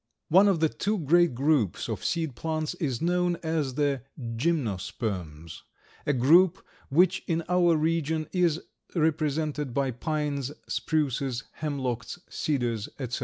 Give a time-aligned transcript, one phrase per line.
[0.29, 4.01] One of the two great groups of seed plants is known as the
[4.35, 5.61] Gymnosperms,
[6.07, 8.61] a group which in our region is
[8.95, 13.19] represented by pines, spruces, hemlocks, cedars, etc.